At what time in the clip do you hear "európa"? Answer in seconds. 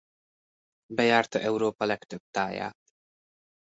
1.39-1.85